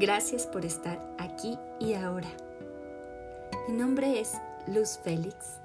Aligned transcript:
Gracias 0.00 0.46
por 0.46 0.64
estar 0.64 1.04
aquí 1.18 1.58
y 1.80 1.94
ahora. 1.94 2.28
Mi 3.66 3.74
nombre 3.74 4.20
es 4.20 4.34
Luz 4.68 4.96
Félix 5.02 5.58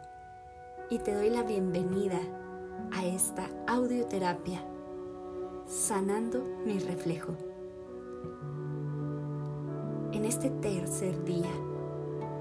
y 0.89 0.97
te 0.97 1.13
doy 1.13 1.29
la 1.29 1.43
bienvenida 1.43 2.19
a 2.91 3.05
esta 3.05 3.47
audioterapia 3.67 4.65
Sanando 5.67 6.43
mi 6.65 6.79
reflejo. 6.79 7.35
En 10.13 10.25
este 10.25 10.49
tercer 10.49 11.23
día 11.25 11.51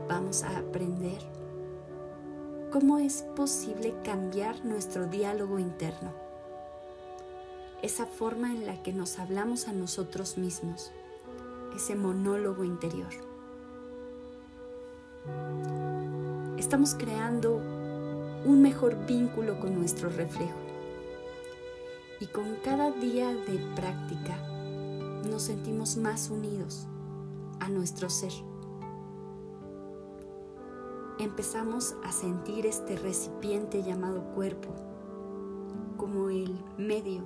vamos 0.09 0.45
a 0.45 0.56
aprender 0.61 1.18
cómo 2.70 3.00
es 3.00 3.20
posible 3.36 3.95
cambiar 4.02 4.64
nuestro 4.64 5.09
diálogo 5.09 5.59
interno, 5.59 6.11
esa 7.82 8.06
forma 8.06 8.50
en 8.50 8.64
la 8.64 8.82
que 8.82 8.95
nos 8.95 9.18
hablamos 9.18 9.68
a 9.68 9.75
nosotros 9.75 10.39
mismos 10.39 10.90
ese 11.75 11.94
monólogo 11.94 12.64
interior. 12.64 13.12
Estamos 16.58 16.95
creando 16.95 17.57
un 18.45 18.62
mejor 18.62 19.07
vínculo 19.07 19.61
con 19.61 19.75
nuestro 19.75 20.08
reflejo 20.08 20.58
y 22.21 22.26
con 22.26 22.57
cada 22.64 22.90
día 22.90 23.32
de 23.35 23.58
práctica 23.75 24.36
nos 25.29 25.43
sentimos 25.43 25.96
más 25.96 26.31
unidos 26.31 26.86
a 27.61 27.68
nuestro 27.68 28.11
ser. 28.11 28.32
Empezamos 31.18 31.95
a 32.03 32.11
sentir 32.11 32.67
este 32.67 32.97
recipiente 32.97 33.83
llamado 33.83 34.23
cuerpo 34.34 34.75
como 35.97 36.31
el 36.31 36.53
medio, 36.78 37.23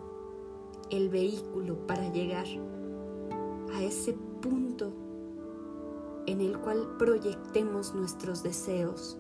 el 0.91 1.09
vehículo 1.09 1.87
para 1.87 2.13
llegar 2.13 2.47
a 3.75 3.83
ese 3.83 4.15
en 6.27 6.41
el 6.41 6.59
cual 6.59 6.97
proyectemos 6.99 7.95
nuestros 7.95 8.43
deseos, 8.43 9.17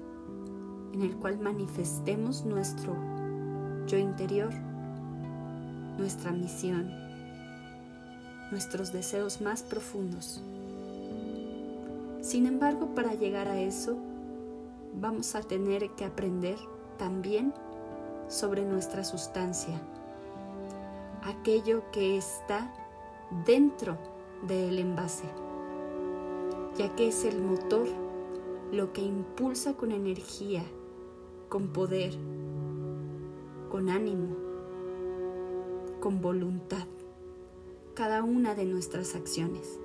en 0.92 1.02
el 1.02 1.16
cual 1.16 1.38
manifestemos 1.38 2.44
nuestro 2.44 2.94
yo 3.86 3.98
interior, 3.98 4.52
nuestra 5.98 6.32
misión, 6.32 6.90
nuestros 8.50 8.92
deseos 8.92 9.40
más 9.40 9.62
profundos. 9.62 10.42
Sin 12.20 12.46
embargo, 12.46 12.94
para 12.94 13.14
llegar 13.14 13.48
a 13.48 13.60
eso, 13.60 13.96
vamos 14.94 15.34
a 15.36 15.42
tener 15.42 15.91
que 15.91 16.04
aprender 16.04 16.56
también 16.98 17.54
sobre 18.28 18.64
nuestra 18.64 19.04
sustancia, 19.04 19.80
aquello 21.22 21.88
que 21.92 22.16
está 22.16 22.72
dentro 23.44 23.96
del 24.46 24.78
envase, 24.78 25.24
ya 26.78 26.94
que 26.94 27.08
es 27.08 27.24
el 27.24 27.41
motor 27.42 27.88
lo 28.72 28.92
que 28.92 29.02
impulsa 29.02 29.77
con 29.77 29.92
energía, 29.92 30.64
con 31.48 31.69
poder, 31.69 32.12
con 33.70 33.88
ánimo, 33.88 34.36
con 36.00 36.20
voluntad 36.20 36.86
cada 37.97 38.22
una 38.22 38.54
de 38.54 38.66
nuestras 38.66 39.14
acciones. 39.14 39.80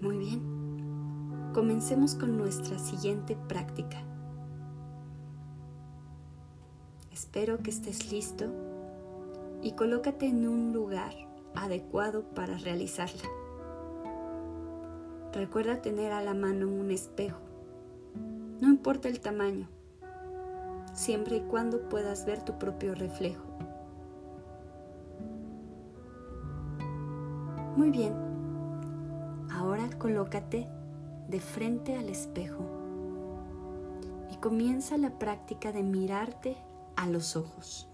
Muy 0.00 0.16
bien, 0.16 1.50
comencemos 1.52 2.14
con 2.14 2.36
nuestra 2.36 2.78
siguiente 2.78 3.36
práctica. 3.48 4.00
Espero 7.10 7.58
que 7.58 7.70
estés 7.70 8.12
listo 8.12 8.44
y 9.60 9.72
colócate 9.72 10.26
en 10.26 10.46
un 10.46 10.72
lugar 10.72 11.14
adecuado 11.56 12.22
para 12.34 12.56
realizarla. 12.56 13.24
Recuerda 15.36 15.82
tener 15.82 16.12
a 16.12 16.22
la 16.22 16.32
mano 16.32 16.66
un 16.66 16.90
espejo, 16.90 17.36
no 18.58 18.68
importa 18.68 19.08
el 19.08 19.20
tamaño, 19.20 19.68
siempre 20.94 21.36
y 21.36 21.40
cuando 21.40 21.90
puedas 21.90 22.24
ver 22.24 22.42
tu 22.42 22.58
propio 22.58 22.94
reflejo. 22.94 23.44
Muy 27.76 27.90
bien, 27.90 28.14
ahora 29.50 29.90
colócate 29.98 30.68
de 31.28 31.40
frente 31.40 31.98
al 31.98 32.08
espejo 32.08 32.64
y 34.32 34.36
comienza 34.36 34.96
la 34.96 35.18
práctica 35.18 35.70
de 35.70 35.82
mirarte 35.82 36.56
a 36.96 37.06
los 37.08 37.36
ojos. 37.36 37.90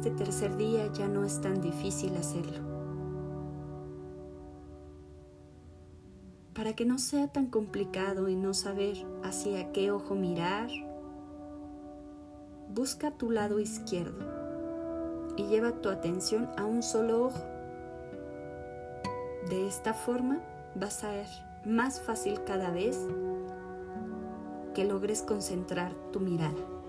Este 0.00 0.12
tercer 0.12 0.56
día 0.56 0.90
ya 0.94 1.08
no 1.08 1.26
es 1.26 1.42
tan 1.42 1.60
difícil 1.60 2.16
hacerlo. 2.16 2.58
Para 6.54 6.72
que 6.72 6.86
no 6.86 6.98
sea 6.98 7.28
tan 7.28 7.48
complicado 7.48 8.30
y 8.30 8.34
no 8.34 8.54
saber 8.54 8.96
hacia 9.22 9.72
qué 9.72 9.90
ojo 9.90 10.14
mirar, 10.14 10.70
busca 12.74 13.10
tu 13.10 13.30
lado 13.30 13.60
izquierdo 13.60 14.24
y 15.36 15.42
lleva 15.48 15.82
tu 15.82 15.90
atención 15.90 16.48
a 16.56 16.64
un 16.64 16.82
solo 16.82 17.26
ojo. 17.26 17.44
De 19.50 19.68
esta 19.68 19.92
forma 19.92 20.40
vas 20.76 21.04
a 21.04 21.10
ser 21.10 21.26
más 21.66 22.00
fácil 22.00 22.42
cada 22.44 22.70
vez 22.70 22.98
que 24.74 24.86
logres 24.86 25.20
concentrar 25.20 25.92
tu 26.10 26.20
mirada. 26.20 26.79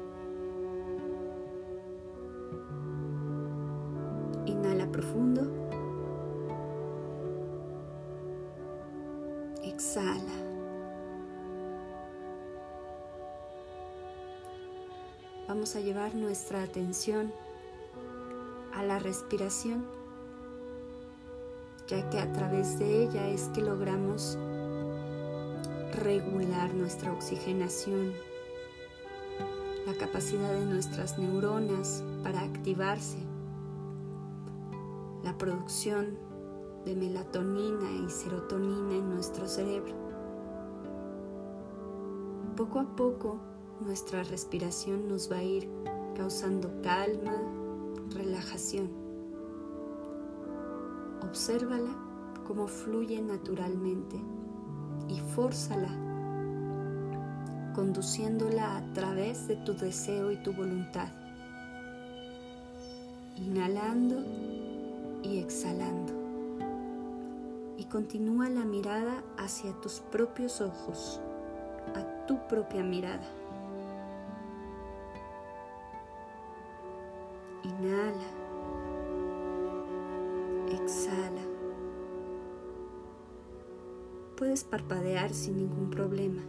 Nuestra 16.10 16.64
atención 16.64 17.32
a 18.74 18.84
la 18.84 18.98
respiración, 18.98 19.86
ya 21.88 22.10
que 22.10 22.20
a 22.20 22.32
través 22.34 22.80
de 22.80 23.04
ella 23.04 23.28
es 23.28 23.44
que 23.50 23.62
logramos 23.62 24.38
regular 25.94 26.74
nuestra 26.74 27.14
oxigenación, 27.14 28.14
la 29.86 29.94
capacidad 29.94 30.52
de 30.54 30.66
nuestras 30.66 31.20
neuronas 31.20 32.04
para 32.24 32.42
activarse 32.42 33.20
la 35.24 35.38
producción 35.38 36.18
de 36.84 36.96
melatonina 36.96 37.92
y 37.92 38.10
serotonina 38.10 38.96
en 38.96 39.10
nuestro 39.10 39.48
cerebro. 39.48 39.94
Poco 42.58 42.80
a 42.80 42.96
poco 42.96 43.52
nuestra 43.82 44.24
respiración 44.24 45.08
nos 45.08 45.32
va 45.32 45.38
a 45.38 45.44
ir 45.44 45.68
causando 46.22 46.70
calma, 46.84 47.34
relajación. 48.14 48.92
Obsérvala 51.24 51.90
como 52.46 52.68
fluye 52.68 53.20
naturalmente 53.20 54.18
y 55.08 55.20
fórzala, 55.34 55.90
conduciéndola 57.74 58.78
a 58.78 58.94
través 58.94 59.48
de 59.48 59.56
tu 59.56 59.74
deseo 59.74 60.30
y 60.32 60.38
tu 60.44 60.54
voluntad. 60.54 61.10
Inhalando 63.38 64.24
y 65.24 65.40
exhalando. 65.40 66.14
Y 67.80 67.86
continúa 67.86 68.48
la 68.48 68.64
mirada 68.64 69.24
hacia 69.40 69.74
tus 69.82 70.02
propios 70.12 70.62
ojos, 70.62 71.20
a 71.96 72.28
tu 72.28 72.38
propia 72.48 72.84
mirada. 72.84 73.41
Inhala. 77.82 78.28
Exhala. 80.70 81.42
Puedes 84.38 84.64
parpadear 84.64 85.34
sin 85.34 85.58
ningún 85.58 85.90
problema, 85.90 86.42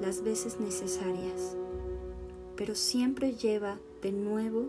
las 0.00 0.22
veces 0.22 0.60
necesarias, 0.60 1.56
pero 2.56 2.74
siempre 2.74 3.34
lleva 3.34 3.78
de 4.02 4.12
nuevo 4.12 4.68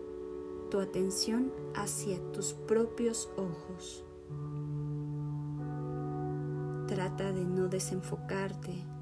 tu 0.70 0.80
atención 0.80 1.52
hacia 1.74 2.18
tus 2.32 2.54
propios 2.54 3.28
ojos. 3.36 4.04
Trata 6.86 7.32
de 7.32 7.44
no 7.44 7.68
desenfocarte. 7.68 8.93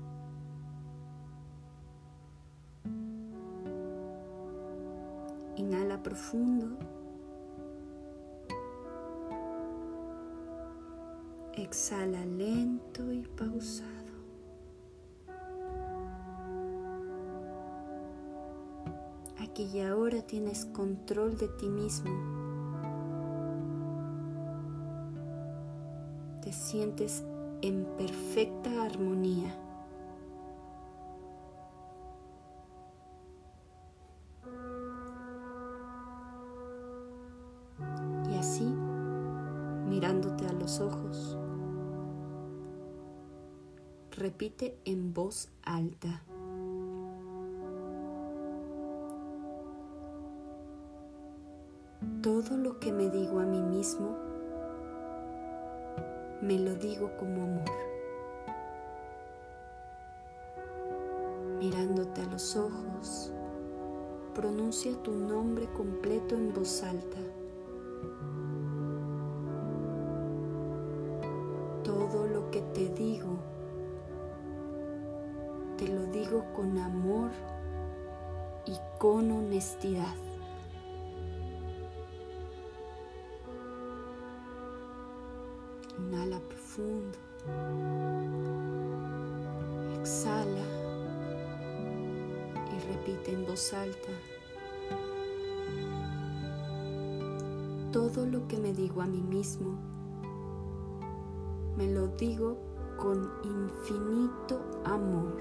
Inhala 5.62 6.02
profundo. 6.02 6.66
Exhala 11.54 12.24
lento 12.24 13.12
y 13.12 13.22
pausado. 13.22 14.02
aquí 19.52 19.68
y 19.74 19.80
ahora 19.80 20.22
tienes 20.22 20.64
control 20.66 21.36
de 21.36 21.48
ti 21.48 21.68
mismo. 21.68 22.10
Te 26.42 26.52
sientes 26.52 27.22
en 27.60 27.84
perfecta 27.98 28.82
armonía. 28.82 29.54
Todo 52.22 52.56
lo 52.56 52.78
que 52.78 52.92
me 52.92 53.08
digo 53.10 53.40
a 53.40 53.44
mí 53.44 53.60
mismo, 53.60 54.16
me 56.40 56.56
lo 56.56 56.76
digo 56.76 57.10
como 57.18 57.42
amor. 57.42 57.64
Mirándote 61.58 62.20
a 62.20 62.26
los 62.26 62.54
ojos, 62.54 63.32
pronuncia 64.36 64.92
tu 65.02 65.10
nombre 65.10 65.66
completo 65.72 66.36
en 66.36 66.54
voz 66.54 66.84
alta. 66.84 67.18
Todo 71.82 72.28
lo 72.28 72.52
que 72.52 72.60
te 72.72 72.88
digo, 72.90 73.36
te 75.76 75.88
lo 75.88 76.06
digo 76.06 76.44
con 76.54 76.78
amor 76.78 77.32
y 78.64 78.76
con 79.00 79.28
honestidad. 79.32 80.14
Exhala 90.02 90.66
y 92.74 92.92
repite 92.92 93.32
en 93.34 93.46
voz 93.46 93.72
alta. 93.72 94.08
Todo 97.92 98.26
lo 98.26 98.48
que 98.48 98.58
me 98.58 98.72
digo 98.72 99.00
a 99.00 99.06
mí 99.06 99.22
mismo, 99.22 99.78
me 101.76 101.86
lo 101.86 102.08
digo 102.08 102.58
con 102.98 103.30
infinito 103.44 104.60
amor. 104.84 105.36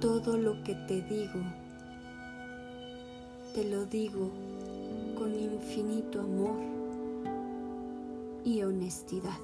Todo 0.00 0.36
lo 0.36 0.62
que 0.62 0.74
te 0.74 1.00
digo, 1.00 1.40
te 3.54 3.64
lo 3.64 3.86
digo 3.86 4.30
con 5.16 5.34
infinito 5.34 6.20
amor 6.20 6.56
y 8.44 8.62
honestidad. 8.62 9.38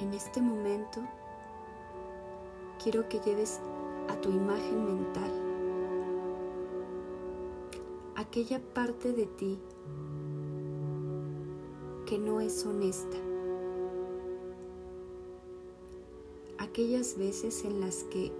En 0.00 0.12
este 0.12 0.42
momento 0.42 1.00
quiero 2.82 3.08
que 3.08 3.20
lleves 3.20 3.60
a 4.08 4.20
tu 4.20 4.30
imagen 4.30 4.84
mental 4.84 5.30
aquella 8.16 8.60
parte 8.74 9.12
de 9.12 9.26
ti 9.26 9.58
que 12.06 12.18
no 12.18 12.40
es 12.40 12.66
honesta. 12.66 13.31
Aquellas 16.72 17.18
veces 17.18 17.66
en 17.66 17.80
las 17.80 18.04
que 18.04 18.32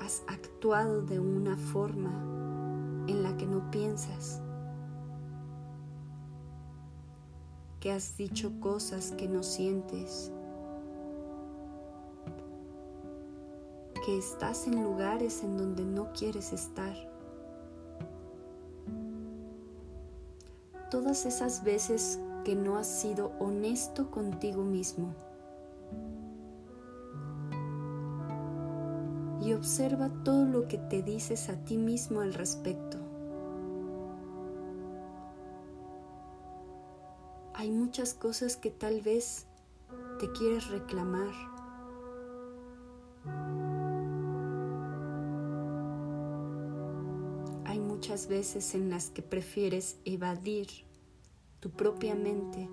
has 0.00 0.22
actuado 0.26 1.02
de 1.02 1.20
una 1.20 1.54
forma 1.54 3.04
en 3.06 3.22
la 3.22 3.36
que 3.36 3.44
no 3.44 3.70
piensas, 3.70 4.40
que 7.78 7.92
has 7.92 8.16
dicho 8.16 8.58
cosas 8.58 9.12
que 9.18 9.28
no 9.28 9.42
sientes, 9.42 10.32
que 14.06 14.16
estás 14.16 14.66
en 14.66 14.82
lugares 14.82 15.42
en 15.42 15.58
donde 15.58 15.84
no 15.84 16.10
quieres 16.14 16.54
estar. 16.54 16.96
Todas 20.90 21.26
esas 21.26 21.62
veces 21.64 22.18
que 22.46 22.56
no 22.56 22.78
has 22.78 22.86
sido 22.86 23.32
honesto 23.38 24.10
contigo 24.10 24.64
mismo. 24.64 25.27
Observa 29.58 30.08
todo 30.24 30.46
lo 30.46 30.68
que 30.68 30.78
te 30.78 31.02
dices 31.02 31.48
a 31.48 31.56
ti 31.64 31.76
mismo 31.76 32.20
al 32.20 32.32
respecto. 32.32 32.98
Hay 37.54 37.70
muchas 37.70 38.14
cosas 38.14 38.56
que 38.56 38.70
tal 38.70 39.02
vez 39.02 39.46
te 40.20 40.30
quieres 40.32 40.68
reclamar 40.68 41.32
muchas 47.98 48.28
veces 48.28 48.76
en 48.76 48.90
las 48.90 49.10
que 49.10 49.22
prefieres 49.22 49.98
evadir 50.04 50.68
tu 51.58 51.68
propia 51.70 52.14
mente 52.14 52.68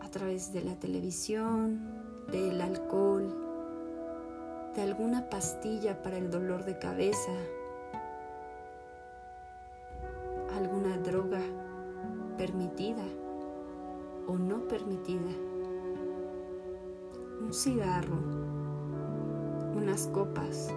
a 0.00 0.08
través 0.08 0.52
de 0.52 0.62
la 0.62 0.78
televisión, 0.78 1.80
del 2.30 2.60
alcohol, 2.60 3.47
alguna 4.80 5.28
pastilla 5.28 6.02
para 6.02 6.18
el 6.18 6.30
dolor 6.30 6.64
de 6.64 6.78
cabeza, 6.78 7.32
alguna 10.56 10.96
droga 10.98 11.40
permitida 12.36 13.04
o 14.26 14.36
no 14.36 14.68
permitida, 14.68 15.30
un 17.40 17.52
cigarro, 17.52 18.18
unas 19.76 20.06
copas, 20.08 20.72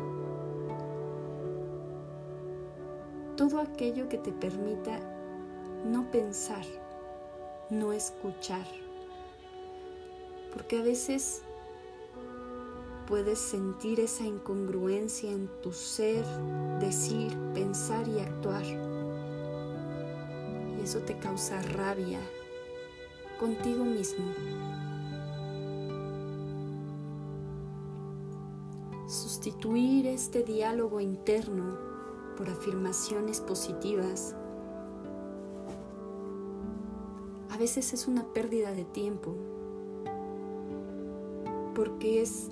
todo 3.35 3.59
aquello 3.59 4.07
que 4.07 4.17
te 4.17 4.31
permita 4.31 4.99
no 5.85 6.09
pensar, 6.11 6.65
no 7.69 7.91
escuchar. 7.91 8.65
Porque 10.53 10.79
a 10.79 10.83
veces 10.83 11.43
puedes 13.11 13.39
sentir 13.39 13.99
esa 13.99 14.23
incongruencia 14.23 15.29
en 15.29 15.49
tu 15.61 15.73
ser, 15.73 16.25
decir, 16.79 17.37
pensar 17.53 18.07
y 18.07 18.21
actuar. 18.21 18.63
Y 20.77 20.81
eso 20.81 20.99
te 20.99 21.19
causa 21.19 21.61
rabia 21.61 22.21
contigo 23.37 23.83
mismo. 23.83 24.23
Sustituir 29.09 30.07
este 30.07 30.43
diálogo 30.43 31.01
interno 31.01 31.77
por 32.37 32.47
afirmaciones 32.47 33.41
positivas. 33.41 34.37
A 37.49 37.57
veces 37.57 37.91
es 37.91 38.07
una 38.07 38.23
pérdida 38.31 38.71
de 38.71 38.85
tiempo 38.85 39.35
porque 41.75 42.21
es 42.21 42.51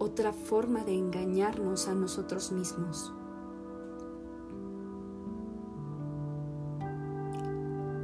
otra 0.00 0.32
forma 0.32 0.82
de 0.82 0.94
engañarnos 0.94 1.86
a 1.86 1.94
nosotros 1.94 2.52
mismos. 2.52 3.12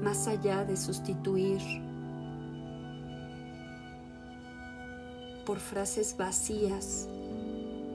Más 0.03 0.29
allá 0.29 0.67
de 0.67 0.77
sustituir 0.77 1.63
por 5.47 5.59
frases 5.59 6.19
vacías 6.19 7.09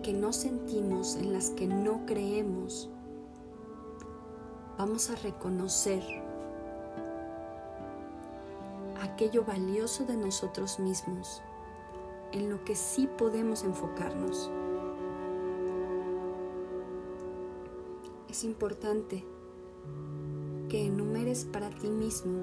que 0.02 0.14
no 0.14 0.34
sentimos, 0.34 1.16
en 1.16 1.32
las 1.32 1.52
que 1.52 1.68
no 1.68 2.08
creemos, 2.08 2.90
vamos 4.80 5.12
a 5.12 5.16
reconocer 5.18 6.02
aquello 9.00 9.46
valioso 9.46 10.06
de 10.06 10.18
nosotros 10.18 10.80
mismos, 10.80 11.44
en 12.32 12.50
lo 12.50 12.64
que 12.64 12.76
sí 12.76 13.08
podemos 13.18 13.64
enfocarnos. 13.64 14.50
Es 18.30 18.44
importante 18.44 19.26
que 20.70 20.86
enumeres 20.86 21.46
para 21.46 21.70
ti 21.70 21.90
mismo 21.90 22.42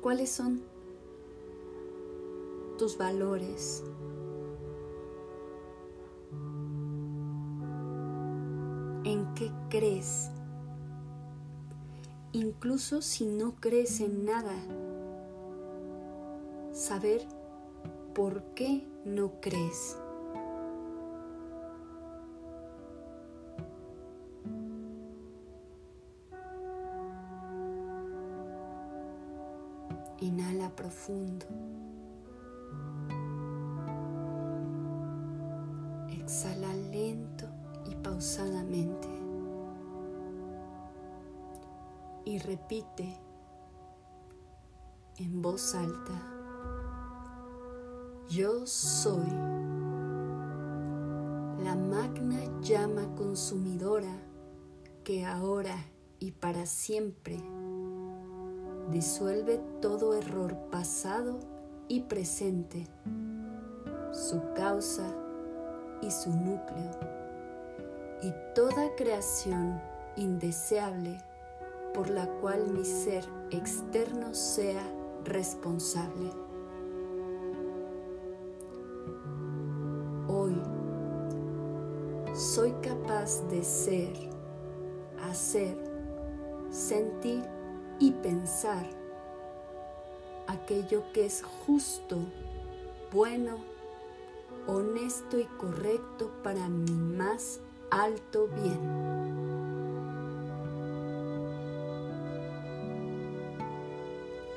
cuáles 0.00 0.30
son 0.30 0.62
tus 2.78 2.96
valores. 2.96 3.82
¿En 9.02 9.34
qué 9.34 9.50
crees? 9.68 10.30
Incluso 12.32 13.02
si 13.02 13.26
no 13.26 13.56
crees 13.56 14.00
en 14.00 14.24
nada, 14.24 14.54
saber 16.86 17.26
por 18.14 18.54
qué 18.54 18.86
no 19.04 19.40
crees. 19.40 19.98
Inhala 30.20 30.70
profundo. 30.76 31.46
Exhala 36.08 36.72
lento 36.92 37.46
y 37.90 37.96
pausadamente. 37.96 39.08
Y 42.24 42.38
repite 42.38 43.18
en 45.16 45.42
voz 45.42 45.74
alta. 45.74 46.35
Yo 48.28 48.66
soy 48.66 49.24
la 51.62 51.76
magna 51.76 52.40
llama 52.60 53.14
consumidora 53.14 54.20
que 55.04 55.24
ahora 55.24 55.76
y 56.18 56.32
para 56.32 56.66
siempre 56.66 57.40
disuelve 58.90 59.60
todo 59.80 60.14
error 60.14 60.56
pasado 60.72 61.38
y 61.86 62.00
presente, 62.00 62.88
su 64.10 64.42
causa 64.56 65.06
y 66.02 66.10
su 66.10 66.30
núcleo, 66.30 66.90
y 68.22 68.32
toda 68.56 68.96
creación 68.96 69.80
indeseable 70.16 71.22
por 71.94 72.10
la 72.10 72.26
cual 72.40 72.72
mi 72.72 72.84
ser 72.84 73.24
externo 73.52 74.34
sea 74.34 74.82
responsable. 75.24 76.45
Ser, 83.66 84.14
hacer, 85.28 85.76
sentir 86.70 87.42
y 87.98 88.12
pensar 88.12 88.86
aquello 90.46 91.02
que 91.12 91.26
es 91.26 91.42
justo, 91.66 92.18
bueno, 93.12 93.56
honesto 94.68 95.38
y 95.38 95.44
correcto 95.58 96.30
para 96.44 96.68
mi 96.68 96.92
más 96.92 97.60
alto 97.90 98.48
bien. 98.48 98.78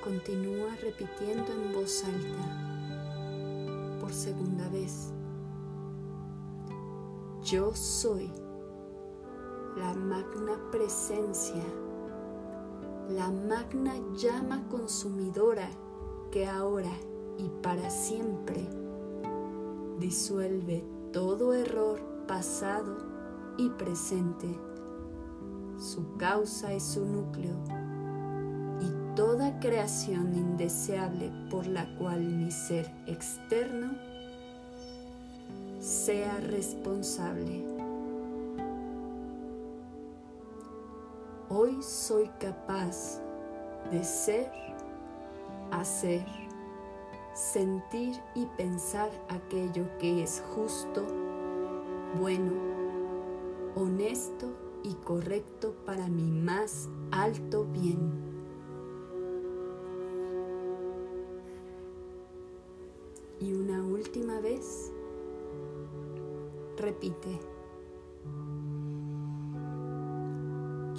Continúa 0.04 0.75
repitiendo 0.82 1.51
en 1.51 1.74
voz 1.74 2.04
alta 2.04 4.00
por 4.00 4.13
segunda 4.13 4.70
vez. 4.70 5.12
Yo 7.44 7.74
soy 7.74 8.32
la 9.79 9.93
magna 9.93 10.59
presencia 10.71 11.63
la 13.09 13.31
magna 13.31 13.95
llama 14.15 14.67
consumidora 14.69 15.67
que 16.31 16.45
ahora 16.45 16.91
y 17.39 17.50
para 17.63 17.89
siempre 17.89 18.67
disuelve 20.00 20.83
todo 21.12 21.55
error 21.55 22.00
pasado 22.27 22.98
y 23.57 23.69
presente, 23.69 24.48
su 25.79 26.17
causa 26.17 26.74
y 26.75 26.79
su 26.79 27.03
núcleo, 27.03 27.55
y 28.79 29.15
toda 29.15 29.59
creación 29.59 30.36
indeseable 30.36 31.31
por 31.50 31.65
la 31.65 31.98
cual 31.98 32.21
mi 32.21 32.51
ser 32.51 32.93
externo 33.07 33.95
sea 35.79 36.39
responsable. 36.41 37.78
Hoy 41.51 41.82
soy 41.82 42.29
capaz 42.39 43.20
de 43.89 44.03
ser, 44.03 44.51
hacer, 45.72 46.24
sentir 47.34 48.22
y 48.36 48.46
pensar 48.56 49.10
aquello 49.29 49.86
que 49.98 50.22
es 50.22 50.44
justo, 50.53 51.03
bueno, 52.20 52.51
honesto 53.74 54.46
y 54.84 54.94
correcto 54.94 55.74
para 55.88 56.08
mi 56.08 56.29
más 56.29 56.88
alto 57.10 57.65
bien. 57.65 57.98
Y 63.39 63.53
una 63.53 63.84
última 63.84 64.39
vez, 64.39 64.91
repite. 66.77 67.49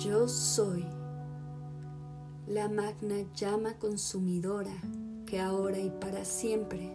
Yo 0.01 0.29
soy 0.29 0.87
la 2.47 2.71
magna 2.71 3.17
llama 3.35 3.75
consumidora 3.75 4.73
que 5.27 5.39
ahora 5.39 5.79
y 5.79 5.91
para 5.91 6.25
siempre 6.25 6.91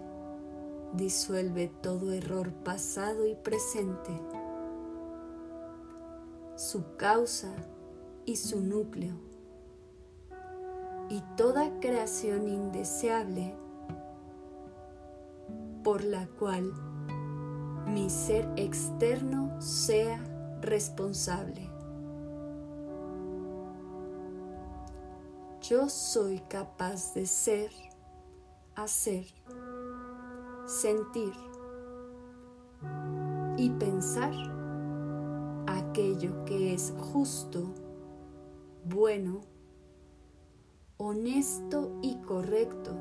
disuelve 0.93 1.71
todo 1.83 2.11
error 2.11 2.51
pasado 2.63 3.27
y 3.27 3.35
presente, 3.35 4.09
su 6.55 6.95
causa 6.97 7.53
y 8.25 8.37
su 8.37 8.61
núcleo, 8.61 9.13
y 11.07 11.21
toda 11.37 11.79
creación 11.79 12.47
indeseable 12.47 13.55
por 15.83 16.03
la 16.03 16.25
cual 16.25 16.73
mi 17.85 18.09
ser 18.09 18.49
externo 18.55 19.61
sea 19.61 20.19
responsable. 20.61 21.74
Yo 25.69 25.89
soy 25.89 26.39
capaz 26.47 27.15
de 27.15 27.25
ser, 27.25 27.71
hacer, 28.75 29.25
sentir 30.67 31.33
y 33.57 33.71
pensar 33.71 34.33
aquello 35.65 36.45
que 36.45 36.73
es 36.73 36.93
justo, 36.99 37.63
bueno, 38.83 39.41
honesto 40.97 41.97
y 42.03 42.15
correcto 42.17 42.95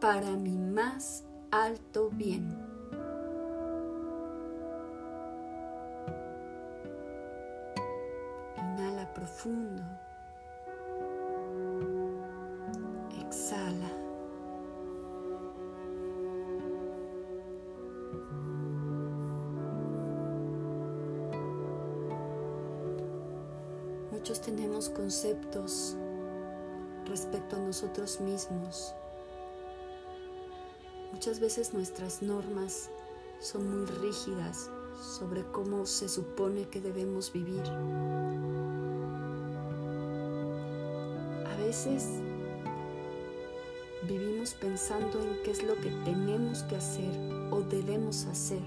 para 0.00 0.30
mi 0.36 0.56
más 0.56 1.24
alto 1.50 2.08
bien. 2.08 2.48
Inhala 8.56 9.12
profundo. 9.12 9.82
Conceptos 25.12 25.94
respecto 27.06 27.56
a 27.56 27.58
nosotros 27.58 28.18
mismos. 28.22 28.94
Muchas 31.12 31.38
veces 31.38 31.74
nuestras 31.74 32.22
normas 32.22 32.88
son 33.38 33.68
muy 33.68 33.84
rígidas 33.84 34.70
sobre 35.18 35.44
cómo 35.52 35.84
se 35.84 36.08
supone 36.08 36.66
que 36.70 36.80
debemos 36.80 37.30
vivir. 37.30 37.62
A 41.44 41.56
veces 41.58 42.08
vivimos 44.08 44.54
pensando 44.54 45.20
en 45.20 45.42
qué 45.42 45.50
es 45.50 45.62
lo 45.62 45.74
que 45.74 45.90
tenemos 46.06 46.62
que 46.62 46.76
hacer 46.76 47.14
o 47.50 47.60
debemos 47.60 48.24
hacer. 48.24 48.62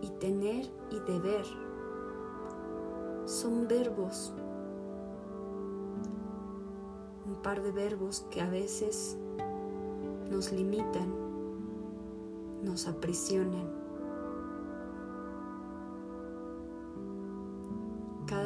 Y 0.00 0.08
tener 0.20 0.70
y 0.90 0.98
deber 1.00 1.44
son 3.44 3.68
verbos, 3.68 4.32
un 7.26 7.34
par 7.42 7.62
de 7.62 7.72
verbos 7.72 8.24
que 8.30 8.40
a 8.40 8.48
veces 8.48 9.18
nos 10.30 10.50
limitan, 10.50 11.12
nos 12.62 12.88
aprisionan. 12.88 13.84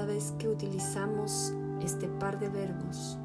vez 0.07 0.33
que 0.39 0.49
utilizamos 0.49 1.53
este 1.83 2.09
par 2.09 2.41
de 2.41 2.49
verbos, 2.49 3.19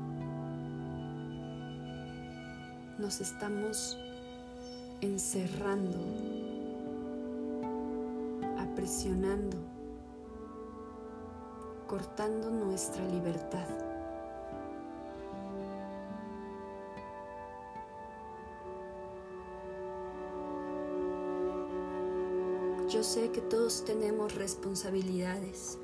nos 3.00 3.22
estamos 3.22 3.98
encerrando, 5.02 5.98
aprisionando, 8.60 9.58
cortando 11.88 12.50
nuestra 12.50 13.06
libertad. 13.08 13.68
Yo 22.90 23.02
sé 23.02 23.32
que 23.32 23.42
todos 23.42 23.86
tenemos 23.86 24.36
responsabilidades 24.36 25.80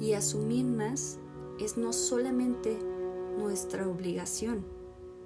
y 0.00 0.14
asumirlas 0.14 1.18
es 1.60 1.76
no 1.76 1.92
solamente 1.92 2.78
nuestra 3.38 3.86
obligación, 3.88 4.64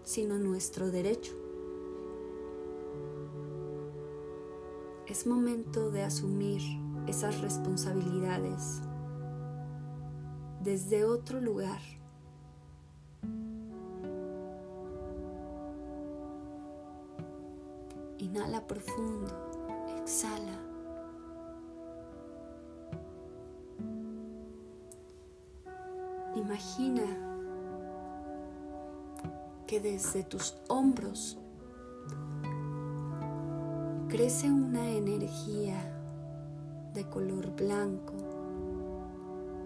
sino 0.03 0.39
nuestro 0.39 0.91
derecho. 0.91 1.33
Es 5.07 5.27
momento 5.27 5.91
de 5.91 6.03
asumir 6.03 6.63
esas 7.07 7.41
responsabilidades 7.41 8.81
desde 10.61 11.05
otro 11.05 11.41
lugar. 11.41 11.81
Inhala 18.19 18.67
profundo, 18.67 19.35
exhala. 20.03 20.59
Imagina 26.37 27.03
que 29.67 29.81
desde 29.81 30.23
tus 30.23 30.57
hombros 30.69 31.39
crece 34.09 34.51
una 34.51 34.89
energía 34.91 35.77
de 36.93 37.09
color 37.09 37.51
blanco 37.57 38.30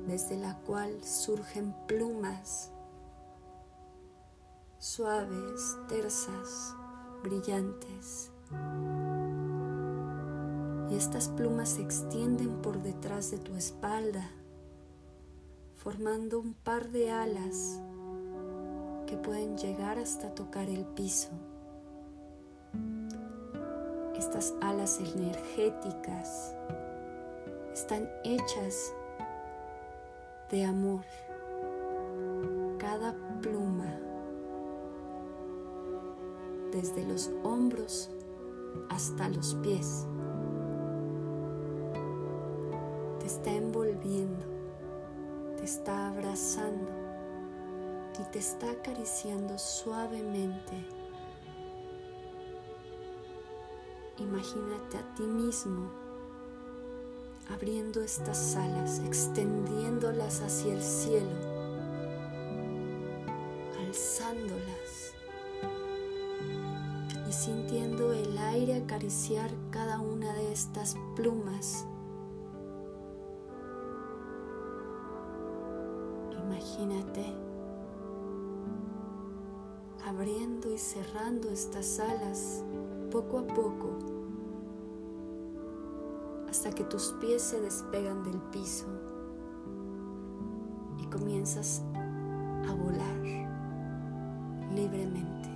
desde 0.06 0.36
la 0.36 0.56
cual 0.60 1.02
surgen 1.02 1.74
plumas 1.86 2.70
suaves, 4.84 5.78
tersas, 5.88 6.76
brillantes. 7.22 8.30
Y 10.90 10.94
estas 10.94 11.30
plumas 11.30 11.70
se 11.70 11.82
extienden 11.82 12.60
por 12.60 12.82
detrás 12.82 13.30
de 13.30 13.38
tu 13.38 13.56
espalda, 13.56 14.30
formando 15.76 16.38
un 16.38 16.52
par 16.52 16.90
de 16.90 17.10
alas 17.10 17.80
que 19.06 19.16
pueden 19.16 19.56
llegar 19.56 19.98
hasta 19.98 20.34
tocar 20.34 20.68
el 20.68 20.84
piso. 20.84 21.30
Estas 24.18 24.52
alas 24.60 25.00
energéticas 25.00 26.54
están 27.72 28.06
hechas 28.22 28.92
de 30.54 30.64
amor. 30.64 31.00
Cada 32.78 33.12
pluma, 33.42 33.98
desde 36.70 37.04
los 37.04 37.28
hombros 37.42 38.08
hasta 38.88 39.28
los 39.30 39.56
pies, 39.56 40.06
te 43.18 43.26
está 43.26 43.50
envolviendo, 43.50 44.44
te 45.56 45.64
está 45.64 46.10
abrazando 46.10 46.92
y 48.20 48.30
te 48.30 48.38
está 48.38 48.70
acariciando 48.70 49.58
suavemente. 49.58 50.86
Imagínate 54.18 54.98
a 54.98 55.14
ti 55.16 55.24
mismo 55.24 56.03
abriendo 57.48 58.00
estas 58.00 58.56
alas, 58.56 59.00
extendiéndolas 59.00 60.40
hacia 60.40 60.74
el 60.74 60.82
cielo, 60.82 61.30
alzándolas 63.86 65.14
y 67.28 67.32
sintiendo 67.32 68.12
el 68.12 68.36
aire 68.38 68.76
acariciar 68.76 69.50
cada 69.70 70.00
una 70.00 70.32
de 70.34 70.52
estas 70.52 70.96
plumas. 71.16 71.86
Imagínate 76.44 77.34
abriendo 80.06 80.72
y 80.72 80.78
cerrando 80.78 81.50
estas 81.50 81.98
alas 81.98 82.62
poco 83.10 83.38
a 83.38 83.46
poco 83.46 84.13
hasta 86.54 86.70
que 86.70 86.84
tus 86.84 87.12
pies 87.20 87.42
se 87.42 87.60
despegan 87.60 88.22
del 88.22 88.40
piso 88.52 88.86
y 90.98 91.06
comienzas 91.06 91.82
a 92.68 92.72
volar 92.72 93.48
libremente. 94.72 95.48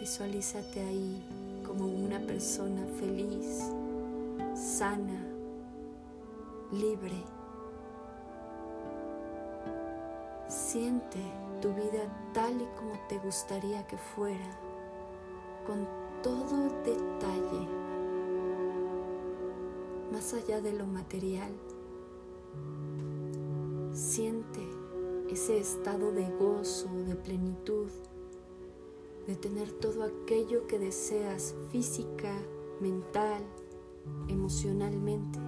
Visualízate 0.00 0.80
ahí 0.80 1.24
como 1.64 1.86
una 1.86 2.18
persona 2.18 2.84
feliz, 2.98 3.70
sana, 4.56 5.24
libre. 6.72 7.22
Siente 10.48 11.20
tu 11.62 11.72
vida 11.74 12.32
tal 12.34 12.60
y 12.60 12.66
como 12.76 12.98
te 13.08 13.18
gustaría 13.18 13.86
que 13.86 13.96
fuera, 13.96 14.50
con 15.64 15.86
todo 16.24 16.68
detalle 16.84 17.79
más 20.10 20.34
allá 20.34 20.60
de 20.60 20.72
lo 20.72 20.86
material. 20.86 21.52
Siente 23.92 24.60
ese 25.30 25.58
estado 25.58 26.12
de 26.12 26.28
gozo, 26.38 26.88
de 27.06 27.14
plenitud, 27.14 27.88
de 29.26 29.36
tener 29.36 29.70
todo 29.72 30.04
aquello 30.04 30.66
que 30.66 30.78
deseas 30.78 31.54
física, 31.70 32.34
mental, 32.80 33.42
emocionalmente. 34.28 35.38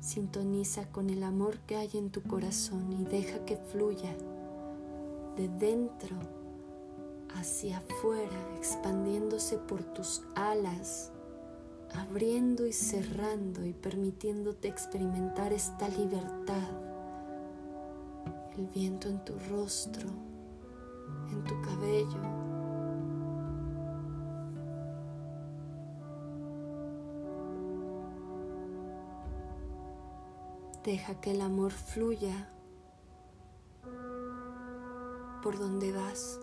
Sintoniza 0.00 0.90
con 0.90 1.10
el 1.10 1.22
amor 1.22 1.58
que 1.60 1.76
hay 1.76 1.90
en 1.94 2.10
tu 2.10 2.22
corazón 2.22 2.92
y 2.92 3.04
deja 3.04 3.44
que 3.44 3.56
fluya 3.56 4.16
de 5.36 5.48
dentro 5.48 6.41
hacia 7.36 7.78
afuera, 7.78 8.56
expandiéndose 8.56 9.58
por 9.58 9.82
tus 9.82 10.22
alas, 10.34 11.12
abriendo 11.94 12.66
y 12.66 12.72
cerrando 12.72 13.64
y 13.64 13.72
permitiéndote 13.72 14.68
experimentar 14.68 15.52
esta 15.52 15.88
libertad. 15.88 16.68
El 18.56 18.66
viento 18.66 19.08
en 19.08 19.24
tu 19.24 19.34
rostro, 19.50 20.08
en 21.30 21.42
tu 21.44 21.60
cabello. 21.62 22.52
Deja 30.84 31.20
que 31.20 31.30
el 31.30 31.40
amor 31.40 31.70
fluya 31.70 32.48
por 35.42 35.58
donde 35.58 35.92
vas. 35.92 36.41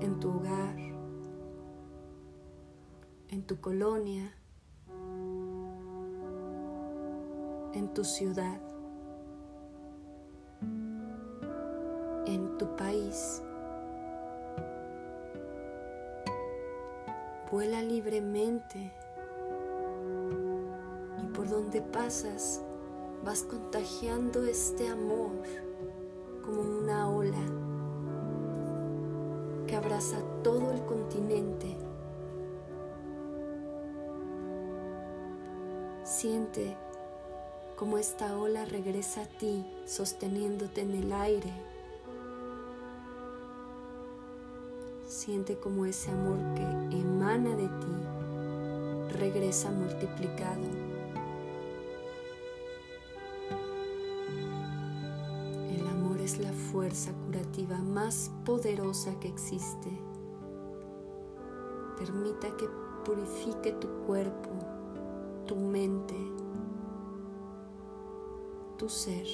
En 0.00 0.20
tu 0.20 0.30
hogar, 0.30 0.76
en 3.28 3.42
tu 3.46 3.60
colonia, 3.60 4.34
en 7.74 7.94
tu 7.94 8.04
ciudad, 8.04 8.60
en 12.26 12.58
tu 12.58 12.76
país. 12.76 13.42
Vuela 17.50 17.82
libremente 17.82 18.92
y 21.22 21.26
por 21.34 21.48
donde 21.48 21.82
pasas 21.82 22.62
vas 23.24 23.42
contagiando 23.42 24.44
este 24.44 24.88
amor 24.88 25.30
como 26.54 26.78
una 26.78 27.08
ola 27.08 27.42
que 29.66 29.74
abraza 29.76 30.18
todo 30.42 30.72
el 30.72 30.84
continente. 30.84 31.76
Siente 36.04 36.76
como 37.76 37.96
esta 37.96 38.36
ola 38.36 38.64
regresa 38.66 39.22
a 39.22 39.26
ti 39.26 39.64
sosteniéndote 39.86 40.82
en 40.82 40.90
el 40.90 41.12
aire. 41.12 41.52
Siente 45.06 45.56
como 45.56 45.86
ese 45.86 46.10
amor 46.10 46.38
que 46.54 46.96
emana 46.98 47.56
de 47.56 47.68
ti 47.68 49.18
regresa 49.18 49.70
multiplicado. 49.70 50.91
Fuerza 56.72 57.12
curativa 57.26 57.76
más 57.78 58.32
poderosa 58.46 59.14
que 59.20 59.28
existe. 59.28 59.90
Permita 61.98 62.56
que 62.56 62.66
purifique 63.04 63.72
tu 63.72 63.88
cuerpo, 64.06 64.48
tu 65.46 65.54
mente, 65.54 66.16
tu 68.78 68.88
ser. 68.88 69.26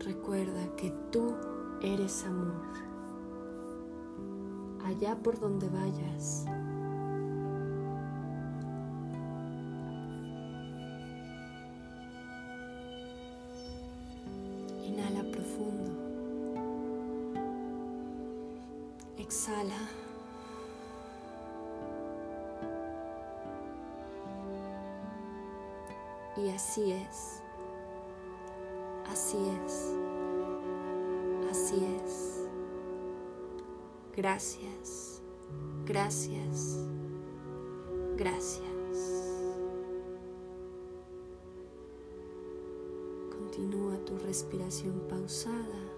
Recuerda 0.00 0.74
que 0.76 0.90
tú 1.12 1.34
eres 1.82 2.24
amor. 2.24 2.62
Allá 4.82 5.14
por 5.22 5.38
donde 5.38 5.68
vayas. 5.68 6.46
Exhala. 19.26 19.88
Y 26.36 26.48
así 26.50 26.92
es. 26.92 27.42
Así 29.10 29.36
es. 29.64 29.94
Así 31.50 31.84
es. 32.04 32.48
Gracias. 34.16 35.22
Gracias. 35.86 36.86
Gracias. 38.16 38.62
Continúa 43.32 43.96
tu 44.04 44.16
respiración 44.18 45.00
pausada 45.08 45.95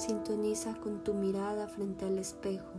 Sintoniza 0.00 0.76
con 0.80 1.04
tu 1.04 1.12
mirada 1.12 1.68
frente 1.68 2.06
al 2.06 2.16
espejo. 2.16 2.72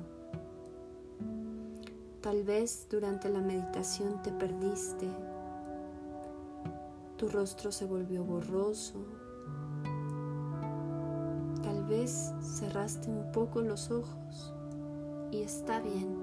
Tal 2.19 2.43
vez 2.43 2.87
durante 2.89 3.29
la 3.29 3.41
meditación 3.41 4.23
te 4.23 4.31
perdiste, 4.31 5.07
tu 7.17 7.27
rostro 7.29 7.71
se 7.71 7.85
volvió 7.85 8.23
borroso, 8.23 9.05
tal 11.61 11.85
vez 11.85 12.33
cerraste 12.41 13.11
un 13.11 13.31
poco 13.31 13.61
los 13.61 13.91
ojos 13.91 14.55
y 15.29 15.43
está 15.43 15.79
bien. 15.79 16.17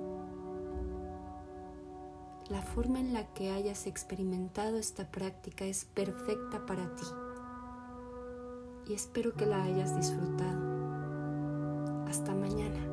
La 2.49 2.61
forma 2.61 2.99
en 2.99 3.13
la 3.13 3.33
que 3.35 3.53
hayas 3.53 3.87
experimentado 3.87 4.79
esta 4.79 5.09
práctica 5.13 5.65
es 5.65 5.85
perfecta 5.85 6.67
para 6.67 6.93
ti 6.97 7.07
y 8.89 8.95
espero 8.95 9.35
que 9.35 9.47
la 9.47 9.63
hayas 9.63 9.95
disfrutado. 9.95 10.68
Hasta 12.19 12.35
mañana. 12.35 12.88